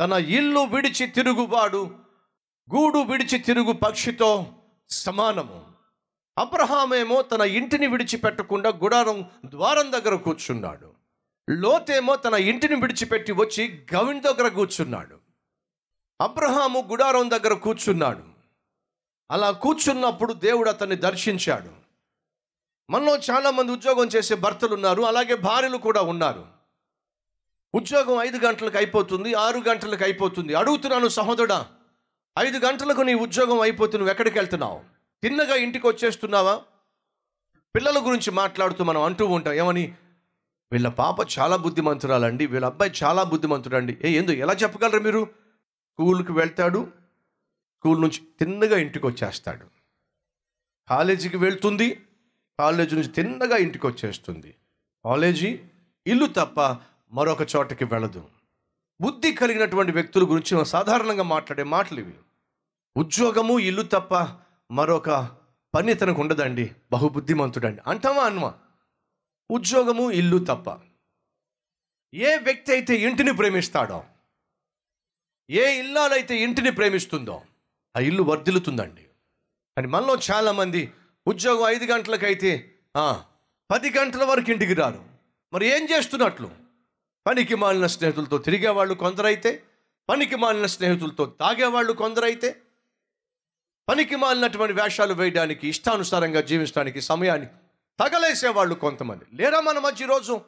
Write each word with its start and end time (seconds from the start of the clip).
తన 0.00 0.12
ఇల్లు 0.12 0.60
విడిచి 0.60 1.06
తిరుగువాడు 1.06 1.94
గూడు 2.74 2.98
విడిచి 2.98 3.38
తిరుగు 3.38 3.72
పక్షితో 3.72 4.46
సమానము. 4.90 5.66
అబ్రహామేమో 6.38 7.22
తన 7.22 7.40
ఇంటిని 7.40 7.86
విడిచిపెట్టకుండా 7.86 8.70
గుడారం 8.70 9.30
ద్వారం 9.44 9.92
దగ్గర 9.92 10.14
కూర్చున్నాడు. 10.14 10.92
లోతేమో 11.50 12.16
తన 12.16 12.34
ఇంటిని 12.34 12.74
విడిచిపెట్టి 12.74 13.32
వచ్చి 13.32 13.86
గవిన్ 13.94 14.22
దగ్గర 14.22 14.48
కూర్చున్నాడు. 14.48 15.16
అబ్రహాము 16.20 16.88
గుడారం 16.90 17.30
దగ్గర 17.30 17.54
కూర్చున్నాడు. 17.54 18.22
అలా 19.30 19.50
కూర్చున్నప్పుడు 19.50 20.32
దేవుడు 20.32 20.68
అతన్ని 20.68 20.96
దర్శించాడు. 20.96 21.70
మనలో 22.90 23.16
చాలామంది 23.16 23.72
ఉద్యోగం 23.72 24.06
చేసే 24.06 24.34
భర్తలు 24.34 24.74
ఉన్నారు 24.74 25.02
అలాగే 25.02 25.34
భార్యలు 25.34 25.76
కూడా 25.76 26.02
ఉన్నారు. 26.02 26.59
ఉద్యోగం 27.74 28.16
ఐదు 28.22 28.38
గంటలకు 28.38 28.76
అయిపోతుంది 28.76 29.34
ఆరు 29.34 29.58
గంటలకు 29.58 30.02
అయిపోతుంది. 30.02 30.54
అడుగుతున్నాను 30.54 31.08
సహోదరుడా 31.08 31.68
ఐదు 32.38 32.58
గంటలకు 32.58 33.00
నీ 33.00 33.14
ఉద్యోగం 33.14 33.60
అయిపోతుంది 33.60 33.98
నువ్వు 33.98 34.10
ఎక్కడికి 34.10 34.38
వెళ్తున్నావు? 34.38 34.80
తిన్నగా 35.22 35.54
ఇంటికి 35.54 35.86
వచ్చేస్తున్నావా? 35.86 36.62
పిల్లల 37.76 38.06
గురించి 38.06 38.30
మాట్లాడుతూ 38.30 38.84
మనం 38.84 39.02
అంటూ 39.02 39.26
ఉంటాం. 39.26 39.54
ఏమని? 39.54 39.94
వీళ్ళ 40.72 40.88
పాప 40.88 41.16
చాలా 41.38 41.56
బుద్ధిమంతురాలండి. 41.56 42.46
వీళ్ళ 42.46 42.66
అబ్బాయి 42.66 42.92
చాలా 43.02 43.22
బుద్ధిమంతుడండి. 43.22 43.98
ఏ 44.04 44.10
ఎందుకు 44.12 44.36
ఎలా 44.36 44.52
చెప్పగలరు 44.52 44.98
మీరు? 44.98 45.24
స్కూల్కి 45.92 46.32
వెళ్తాడు 46.32 46.88
స్కూల్ 47.78 48.00
నుంచి 48.00 48.20
తిన్నగా 48.40 48.78
ఇంటికి 48.78 49.06
వచ్చేస్తాడు. 49.06 49.66
కాలేజీకి 50.88 51.36
వెళ్తుంది 51.36 52.00
కాలేజీ 52.58 52.96
నుంచి 52.96 53.08
తిన్నగా 53.08 53.56
ఇంటికి 53.56 53.86
వచ్చేస్తుంది. 53.86 54.54
కాలేజీ 55.04 55.60
ఇల్లు 56.06 56.26
తప్ప 56.26 56.60
మరొక 57.12 57.42
చోటకి 57.42 57.84
వెళ్ళదు 57.84 58.28
బుద్ధి 59.00 59.32
కలిగినటువంటి 59.32 59.92
వ్యక్తుల 59.92 60.22
గురించి 60.22 60.54
మనం 60.54 60.64
సాధారణంగా 60.64 61.22
మాట్లాడే 61.22 61.62
మాటలు 61.62 62.00
ఇవి. 62.00 62.14
ఉద్యోగము 62.96 63.58
ఇల్లు 63.58 63.82
తప్ప 63.82 64.14
మరొక 64.70 65.10
పని 65.74 65.94
తనకు 65.94 66.20
ఉండదండి. 66.20 66.74
బహుబుద్ధిమంతుడండి. 66.92 67.80
అంటావా 67.86 68.22
అన్వా? 68.24 68.54
ఉద్యోగము 69.50 70.10
ఇల్లు 70.10 70.38
తప్ప. 70.38 70.78
ఏ 72.14 72.36
వ్యక్తి 72.36 72.72
అయితే 72.72 72.94
ఇంటిని 72.94 73.32
ప్రేమిస్తాడో 73.32 74.04
ఏ 75.50 75.78
ఇల్లాలైతే 75.78 76.36
ఇంటిని 76.36 76.70
ప్రేమిస్తుందో 76.70 77.42
ఆ 77.96 78.00
ఇల్లు 78.00 78.22
వర్ధిల్లుతుందండి. 78.22 79.02
కానీ 79.76 79.88
మనలో 79.88 80.16
చాలామంది 80.30 80.92
ఉద్యోగం 81.26 81.66
ఐదు 81.74 81.84
గంటలకైతే 81.84 82.50
పది 83.70 83.90
గంటల 83.98 84.24
వరకు 84.24 84.50
ఇంటికి 84.50 84.74
రారు. 84.74 85.04
మరి 85.52 85.66
ఏం 85.66 85.88
చేస్తున్నట్లు? 85.92 86.69
పనికి 87.26 87.54
మాలిన 87.54 87.86
స్నేహితులతో 87.86 88.38
తిరిగేవాళ్ళు 88.38 88.94
కొందరైతే 88.94 89.62
పనికి 90.08 90.36
మాలిన 90.36 90.66
స్నేహితులతో 90.66 91.26
తాగేవాళ్ళు 91.26 91.92
కొందరైతే 91.92 92.62
పనికి 93.88 94.16
మాలినటువంటి 94.16 94.72
వేషాలు 94.72 95.14
వేయడానికి 95.14 95.68
ఇష్టానుసారంగా 95.68 96.40
జీవించడానికి 96.40 97.00
సమయాన్ని 97.00 97.46
తగలేసేవాళ్ళు 98.00 98.74
కొంతమంది. 98.74 99.24
లేరా 99.32 99.60
మన 99.60 99.78
మధ్య 99.78 100.06
రోజు 100.06 100.40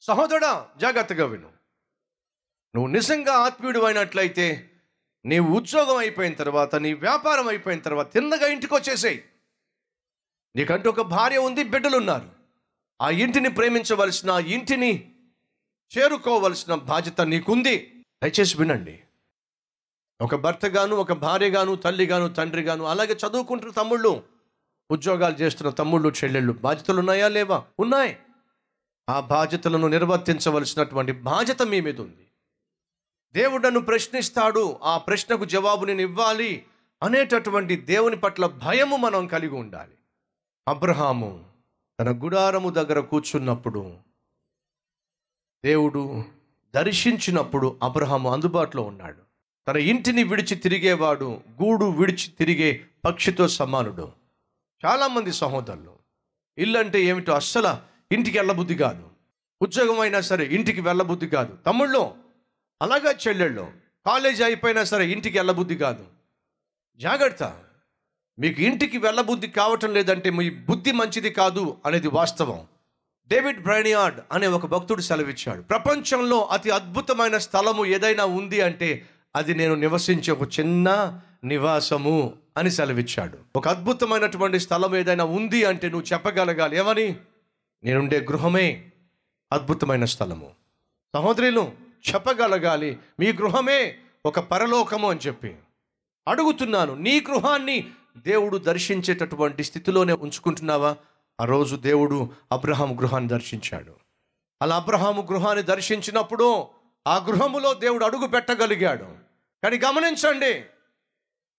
సహోదరా 0.00 0.68
జాగ్రత్తగా 0.76 1.26
విను. 1.26 1.52
నువ్వు 2.74 2.86
నిజంగా 2.86 3.32
ఆత్మీయుడు 3.32 3.80
అయినట్లయితే 3.80 4.70
నీ 5.24 5.38
ఉద్యోగం 5.38 5.96
అయిపోయిన 5.96 6.34
తర్వాత 6.34 6.76
నీ 6.76 6.92
వ్యాపారం 6.92 7.48
అయిపోయిన 7.48 7.80
తర్వాత 7.80 8.12
తిన్నగా 8.12 8.46
ఇంటికి 8.46 8.74
వచ్చేసేయి. 8.74 9.24
నీకంటూ 10.56 10.90
ఒక 10.90 11.00
భార్య 11.00 11.38
ఉంది 11.38 11.64
బిడ్డలు 11.64 11.96
ఉన్నారు 11.96 12.30
ఆ 13.00 13.10
ఇంటిని 13.10 13.50
ప్రేమించవలసిన 13.50 14.30
ఆ 14.30 14.38
ఇంటిని 14.38 15.14
చేరుకోవలసిన 15.98 16.74
బాధ్యత 16.74 17.20
నీకుంది. 17.20 18.04
దయచేసి 18.22 18.58
వినండి. 18.58 19.00
ఒక 20.20 20.34
భర్తగాను 20.34 20.96
ఒక 20.96 21.12
భార్యగాను 21.12 21.74
తల్లిగాను 21.74 22.28
తండ్రిగాను 22.28 22.84
అలాగే 22.84 23.12
చదువుకుంటున్న 23.12 23.72
తమ్ముళ్ళు 23.72 24.22
ఉద్యోగాలు 24.90 25.34
చేస్తున్న 25.34 25.70
తమ్ముళ్ళు 25.70 26.08
చెల్లెళ్ళు 26.08 26.52
బాధ్యతలు 26.52 26.98
ఉన్నాయా 26.98 27.28
లేవా? 27.28 27.64
ఉన్నాయి. 27.80 28.18
ఆ 29.08 29.20
బాధ్యతలను 29.20 29.88
నిర్వర్తించవలసినటువంటి 29.88 31.12
బాధ్యత 31.12 31.62
మీ 31.62 31.80
మీద 31.80 32.00
ఉంది. 32.00 32.26
దేవుడు 33.32 33.62
నన్ను 33.62 33.80
ప్రశ్నిస్తాడు 33.80 34.78
ఆ 34.82 34.98
ప్రశ్నకు 34.98 35.44
జవాబు 35.44 35.84
నేను 35.84 36.00
ఇవ్వాలి 36.00 36.66
అనేటటువంటి 37.02 37.76
దేవుని 37.76 38.16
పట్ల 38.16 38.46
భయము 38.46 38.96
మనం 38.96 39.26
కలిగి 39.26 39.54
ఉండాలి. 39.54 39.94
అబ్రహాము 40.68 41.44
తన 42.00 42.24
గుడారము 42.24 42.70
దగ్గర 42.70 43.00
కూర్చున్నప్పుడు 43.00 44.07
దేవుడు 45.64 46.24
దర్శించినప్పుడు 46.74 47.76
అబ్రహాము 47.82 48.32
అందుబాటులో 48.32 48.82
ఉన్నాడు. 48.82 49.18
తన 49.68 49.76
ఇంటిని 49.76 50.22
విడిచి 50.22 50.56
తిరిగేవాడు 50.56 51.40
గూడు 51.62 51.84
విడిచి 51.84 52.28
తిరిగే 52.38 52.84
పక్షితో 53.04 53.48
సమానుడు. 53.48 54.12
చాలామంది 54.84 55.32
సహోదరులు 55.32 55.92
ఇల్లు 56.58 56.78
అంటే 56.78 57.02
ఏమిటో 57.02 57.32
అస్సలు 57.32 57.76
ఇంటికి 58.14 58.38
వెళ్ళబుద్ధి 58.38 58.74
కాదు. 58.74 59.08
ఉద్యోగం 59.62 60.00
అయినా 60.00 60.20
సరే 60.20 60.44
ఇంటికి 60.44 60.80
వెళ్ళబుద్ధి 60.80 61.28
కాదు. 61.28 61.58
తమ్ముళ్ళు 61.66 62.14
అలాగా 62.82 63.10
చెల్లెళ్ళు 63.12 63.72
కాలేజీ 64.06 64.44
అయిపోయినా 64.44 64.84
సరే 64.84 65.08
ఇంటికి 65.08 65.38
వెళ్ళబుద్ధి 65.38 65.76
కాదు. 65.76 66.06
జాగ్రత్త. 66.98 67.58
మీకు 68.38 68.60
ఇంటికి 68.60 68.98
వెళ్ళబుద్ధి 68.98 69.48
కావటం 69.48 69.94
లేదంటే 69.94 70.30
మీ 70.30 70.50
బుద్ధి 70.50 70.92
మంచిది 70.92 71.30
కాదు 71.30 71.76
అనేది 71.86 72.08
వాస్తవం. 72.08 72.66
డేవిడ్ 73.32 73.62
బ్రైనియార్డ్ 73.62 74.20
అనే 74.32 74.46
ఒక 74.46 74.66
భక్తుడు 74.66 75.00
సెలవిచ్చాడు. 75.00 75.62
ప్రపంచంలో 75.62 76.44
అతి 76.44 76.70
అద్భుతమైన 76.70 77.38
స్థలము 77.38 77.86
ఏదైనా 77.86 78.24
ఉంది 78.24 78.60
అంటే 78.60 79.06
అది 79.36 79.54
నేను 79.54 79.74
నివసించే 79.74 80.32
ఒక 80.32 80.60
చిన్న 80.60 81.20
నివాసము 81.44 82.32
అని 82.56 82.70
సెలవిచ్చాడు. 82.70 83.38
ఒక 83.56 83.68
అద్భుతమైనటువంటి 83.68 84.60
స్థలం 84.60 84.96
ఏదైనా 84.96 85.24
ఉంది 85.24 85.64
అంటే 85.64 85.88
నువ్వు 85.88 86.06
చెప్పగలగాలి. 86.12 86.78
ఏమని? 86.78 87.16
నేనుండే 87.84 88.20
గృహమే 88.20 88.84
అద్భుతమైన 89.52 90.04
స్థలము. 90.04 90.50
సహోదరులు 91.14 91.72
చెప్పగలగాలి. 92.14 92.98
మీ 93.20 93.32
గృహమే 93.32 93.96
ఒక 94.26 94.40
పరలోకము 94.40 95.10
అని 95.10 95.20
చెప్పి 95.26 95.56
అడుగుతున్నాను. 96.28 96.94
నీ 96.94 97.20
గృహాన్ని 97.20 97.90
దేవుడు 98.16 98.58
దర్శించేటటువంటి 98.58 99.64
స్థితిలోనే 99.64 100.12
ఉంచుకుంటున్నావా? 100.12 100.96
ఆ 101.40 101.44
రోజు 101.44 101.76
దేవుడు 101.76 102.32
అబ్రహాం 102.52 102.98
గృహాన్ని 102.98 103.28
దర్శించాడు. 103.28 103.94
అలా 104.62 104.76
అబ్రహాము 104.76 105.28
గృహాన్ని 105.32 105.62
దర్శించినప్పుడు 105.62 106.66
ఆ 107.06 107.16
గృహములో 107.16 107.74
దేవుడు 107.74 108.04
అడుగు 108.04 108.26
పెట్టగలిగాడు. 108.26 109.04
కానీ 109.62 109.78
గమనించండి 109.78 110.64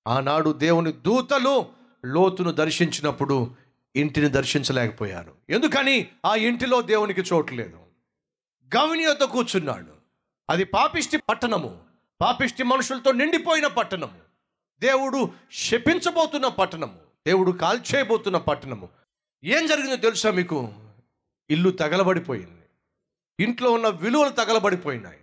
ఆనాడు 0.07 0.49
దేవుని 0.49 0.91
దూతలు 0.91 1.65
లోతును 2.05 2.51
దర్శించినప్పుడు 2.51 3.55
ఇంటిని 3.95 4.29
దర్శించలేకపోయారు. 4.29 5.35
ఎందుకని? 5.49 6.07
ఆ 6.25 6.35
ఇంటిలో 6.35 6.81
దేవునికి 6.81 7.21
చోటు 7.21 7.53
లేదు. 7.53 7.79
గవిని 8.77 9.25
కూర్చున్నాడు. 9.25 9.91
అది 10.49 10.63
పాపిష్టి 10.63 11.17
పట్టణము. 11.17 11.77
పాపిష్టి 12.21 12.63
మనుషులతో 12.63 13.11
నిండిపోయిన 13.11 13.67
పట్టణము. 13.67 14.17
దేవుడు 14.79 15.29
శపించబోతున్న 15.51 16.47
పట్టణము. 16.47 16.97
దేవుడు 17.27 17.51
కాల్చేయబోతున్న 17.51 18.37
పట్టణము. 18.37 18.98
ఏం 19.43 19.67
జరిగిందో 19.67 19.95
తెలుసా 19.95 20.31
మీకు? 20.31 20.73
ఇల్లు 21.49 21.69
తగలబడిపోయింది. 21.69 22.61
ఇంట్లో 23.43 23.71
ఉన్న 23.71 23.87
విలువలు 23.87 24.29
తగలబడిపోయినాయి. 24.29 25.17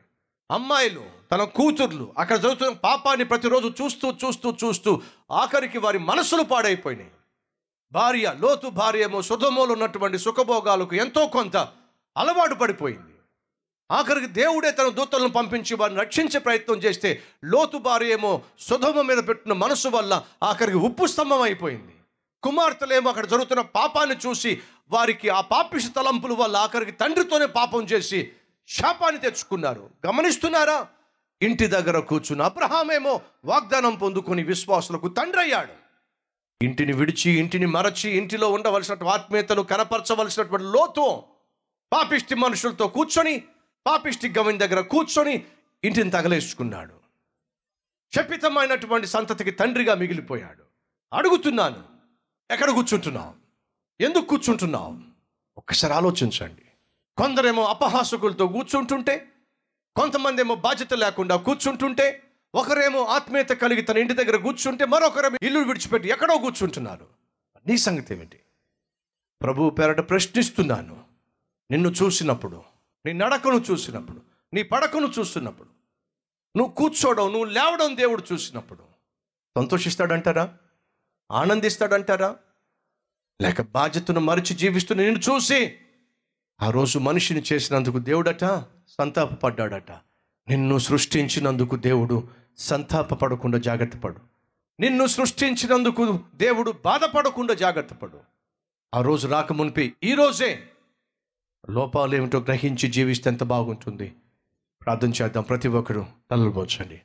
అమ్మాయిలు 0.51 1.05
తన 1.33 1.45
కూతుర్లు 1.45 2.15
అక్కడ 2.19 2.37
జరుగుతున్న 2.37 2.73
పాపాన్ని 2.73 3.25
ప్రతిరోజు 3.25 3.75
చూస్తూ 3.83 4.11
చూస్తూ 4.11 4.57
చూస్తూ 4.65 5.03
ఆఖరికి 5.31 5.79
వారి 5.79 5.99
మనసులు 5.99 6.43
పాడైపోయినాయి. 6.43 7.11
భార్య 7.93 8.35
లోతు 8.41 8.69
భార్యమో 8.69 9.23
సుధమోలు 9.23 9.73
ఉన్నటువంటి 9.73 10.19
సుఖభోగాలకు 10.19 10.95
ఎంతో 10.95 11.27
కొంత 11.27 11.57
అలవాటు 12.17 12.55
పడిపోయింది. 12.55 13.15
ఆఖరికి 13.91 14.27
దేవుడే 14.27 14.71
తన 14.71 14.89
దూతలను 14.89 15.29
పంపించి 15.29 15.77
వారిని 15.77 16.01
రక్షించే 16.01 16.41
ప్రయత్నం 16.41 16.77
చేస్తే 16.77 17.23
లోతు 17.45 17.79
భార్య 17.79 18.13
ఏమో 18.13 18.43
సుధమ 18.59 19.01
మీద 19.01 19.19
పెట్టిన 19.29 19.53
మనసు 19.53 19.89
వల్ల 19.89 20.25
ఆఖరికి 20.43 20.77
ఉప్పు 20.77 21.07
స్తంభం 21.07 21.41
అయిపోయింది. 21.41 21.96
కుమార్తెలేమో 22.43 23.11
అక్కడ 23.11 23.27
జరుగుతున్న 23.27 23.61
పాపాన్ని 23.61 24.17
చూసి 24.27 24.61
వారికి 24.91 25.29
ఆ 25.29 25.41
పాపిష 25.41 25.87
తలంపుల 25.97 26.33
వల్ల 26.33 26.57
ఆఖరికి 26.57 26.93
తండ్రితోనే 26.93 27.47
పాపం 27.47 27.85
చేసి 27.85 28.33
శాపాన్ని 28.69 29.21
తెచ్చుకున్నారు. 29.21 29.91
గమనిస్తున్నారా? 30.07 30.87
ఇంటి 31.43 31.67
దగ్గర 31.67 31.99
కూర్చున్న 31.99 32.43
అబ్రహామేమో 32.43 33.21
వాగ్దానం 33.45 33.95
పొందుకుని 33.95 34.43
విశ్వాసులకు 34.43 35.09
తండ్రి 35.09 35.43
అయ్యాడు 35.43 35.73
ఇంటిని 36.63 36.93
విడిచి 36.93 37.31
ఇంటిని 37.31 37.67
మరచి 37.67 38.11
ఇంటిలో 38.11 38.49
ఉండవలసినటువంటి 38.51 39.15
ఆత్మీయతను 39.15 39.63
కనపరచవలసినటువంటి 39.63 40.65
లోతు 40.65 41.23
పాపిష్టి 41.93 42.35
మనుషులతో 42.35 42.89
కూర్చొని 42.89 43.43
పాపిష్టి 43.87 44.35
గవిని 44.39 44.59
దగ్గర 44.59 44.81
కూర్చొని 44.81 45.45
ఇంటిని 45.85 46.11
తగలేసుకున్నాడు. 46.11 46.95
శపితమైనటువంటి 48.15 49.07
సంతతికి 49.07 49.51
తండ్రిగా 49.51 49.95
మిగిలిపోయాడు. 49.95 50.63
అడుగుతున్నాను 51.13 51.96
ఎక్కడ 52.51 52.71
కూర్చుంటున్నావు 52.71 53.35
ఎందుకు 54.03 54.27
కూర్చుంటున్నావు 54.27 54.99
ఒక్కసారి 55.59 55.95
ఆలోచించండి. 55.95 56.63
కొందరేమో 57.17 57.65
అపహాసకులతో 57.65 58.47
కూర్చుంటుంటే 58.47 59.33
కొంతమంది 59.97 60.43
ఏమో 60.43 60.55
బాధ్యత 60.55 60.95
లేకుండా 60.95 61.37
కూర్చుంటుంటే 61.37 62.23
ఒకరేమో 62.55 63.05
ఆత్మీయత 63.05 63.49
కలిగి 63.49 63.83
తన 63.83 63.99
ఇంటి 63.99 64.15
దగ్గర 64.15 64.37
కూర్చుంటే 64.37 64.85
మరొకరేమో 64.85 65.39
ఇల్లు 65.43 65.61
విడిచిపెట్టి 65.61 66.09
ఎక్కడో 66.09 66.39
కూర్చుంటున్నారు. 66.39 67.07
నీ 67.67 67.77
సంగతి 67.77 68.15
ఏమిటి? 68.15 68.41
ప్రభు 69.43 69.71
పేరట 69.71 70.09
ప్రశ్నిస్తున్నాను. 70.09 71.05
నిన్ను 71.71 71.89
చూసినప్పుడు 71.89 72.63
నీ 73.07 73.13
నడకను 73.13 73.65
చూసినప్పుడు 73.71 74.23
నీ 74.55 74.63
పడకను 74.63 75.13
చూస్తున్నప్పుడు 75.19 75.69
నువ్వు 76.57 76.75
కూర్చోవడం 76.75 77.27
నువ్వు 77.27 77.45
లేవడం 77.45 77.97
దేవుడు 77.97 78.23
చూసినప్పుడు. 78.33 78.83
సంతోషిస్తాడంటారా? 79.59 80.57
ఆనందిస్తాడంటారా? 81.31 82.37
లేక 83.43 83.63
బాధ్యతను 83.63 84.21
మరచి 84.21 84.55
జీవిస్తున్న 84.55 85.03
నేను 85.03 85.19
చూసి 85.19 85.77
ఆ 86.63 86.71
రోజు 86.71 86.99
మనిషిని 86.99 87.43
చేసినందుకు 87.53 87.99
దేవుడట 87.99 88.45
సంతాపపడ్డాడట. 88.89 89.93
నిన్ను 90.49 90.79
సృష్టించినందుకు 90.79 91.77
దేవుడు 91.77 92.29
సంతాపపడకుండా 92.59 93.59
జాగ్రత్త 93.59 93.97
పడు. 93.97 94.17
నిన్ను 94.81 95.07
సృష్టించినందుకు 95.07 96.21
దేవుడు 96.35 96.75
బాధపడకుండా 96.85 97.55
జాగ్రత్త 97.55 97.95
పడు. 97.95 98.21
ఆ 98.95 99.01
రోజు 99.01 99.29
రాకమునిపి 99.29 99.95
ఈరోజే 100.05 100.63
లోపాలు 101.71 102.17
ఏమిటో 102.17 102.39
గ్రహించి 102.39 102.89
జీవిస్తే 102.89 103.31
ఎంత 103.31 103.45
బాగుంటుంది. 103.45 104.15
ప్రార్థన 104.85 105.13
చేద్దాం. 105.23 105.43
ప్రతి 105.43 105.69
ఒక్కరూ 105.69 106.07
తలబోచండి 106.31 107.03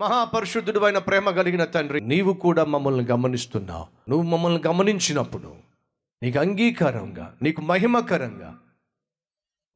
మహాపరిశుద్ధుడు 0.00 0.80
అయిన 0.80 0.98
ప్రేమ 0.98 1.30
కలిగిన 1.30 1.64
తండ్రి 1.64 2.00
నీవు 2.00 2.32
కూడా 2.32 2.64
మమ్మల్ని 2.64 3.04
గమనిస్తున్నావు. 3.04 3.86
నువ్వు 4.10 4.30
మమ్మల్ని 4.30 4.62
గమనించినప్పుడు 4.66 5.56
నీకు 6.22 6.38
అంగీకారంగా 6.38 7.36
నీకు 7.42 7.60
మహిమకరంగా 7.60 8.58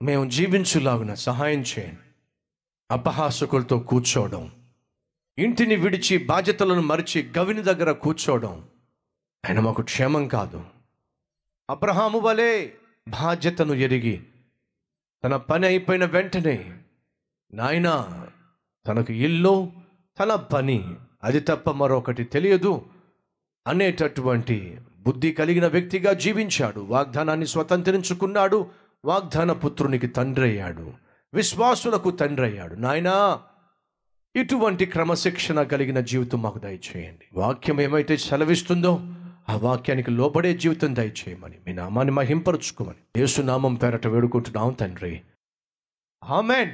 మేము 0.03 0.31
జీవించులాగున 0.31 1.15
సహాయం 1.15 1.61
చేయండి. 1.61 2.09
అపహాసకులతో 2.91 3.79
కూర్చోవడం 3.79 4.53
ఇంటిని 5.39 5.77
విడిచి 5.77 6.19
బాధ్యతలను 6.19 6.83
మరిచి 6.83 7.33
గవిని 7.39 7.63
దగ్గర 7.63 7.93
కూర్చోవడం 7.93 8.65
ఆయన 9.45 9.61
మాకు 9.61 9.83
క్షేమం 9.83 10.29
కాదు. 10.29 10.65
అబ్రహాము 11.71 12.19
వలె 12.19 12.71
బాధ్యతను 13.09 13.75
ఎరిగి 13.75 14.23
తన 15.25 15.37
పని 15.37 15.67
అయిపోయిన 15.67 16.05
వెంటనే 16.05 16.79
నాయన 17.55 17.89
తనకు 18.87 19.13
ఇల్లు 19.13 19.84
తన 20.21 20.35
పని. 20.35 20.95
అది 21.25 21.41
తప్ప 21.41 21.71
మరొకటి 21.71 22.25
తెలియదు. 22.25 22.87
అనేటటువంటి 23.67 24.79
బుద్ధి 24.99 25.33
కలిగిన 25.33 25.67
వ్యక్తిగా 25.67 26.13
జీవించాడు. 26.13 26.81
వాగ్దానాన్ని 26.81 27.47
స్వతంత్రించుకున్నాడు. 27.47 28.67
వాగ్దాన 29.05 29.53
పుత్రునికి 29.53 30.07
తండ్రి 30.07 30.49
అయ్యాడు 30.49 30.93
విశ్వాసులకు 31.35 32.11
తండ్రి 32.11 32.47
అయ్యాడు 32.47 32.75
నాయనా 32.75 33.41
ఇటువంటి 34.37 34.87
క్రమశిక్షణ 34.87 35.63
కలిగిన 35.63 36.01
జీవితం 36.01 36.43
మాకు 36.43 36.59
దయచేయండి. 36.59 37.25
వాక్యం 37.35 37.81
ఏమైతే 37.81 38.17
సెలవిస్తుందో 38.17 39.01
ఆ 39.49 39.57
వాక్యానికి 39.57 40.11
లోబడే 40.11 40.57
జీవితం 40.57 40.97
దయచేయమని 40.97 41.59
మీ 41.67 41.73
నామాన్ని 41.73 42.15
మహింపరుచుకోమని. 42.15 43.21
యేసునామం 43.21 43.75
పేరట 43.75 44.07
వేడుకుంటున్నాం 44.07 44.73
తండ్రి. 44.73 45.23
ఆమెన్. 46.25 46.71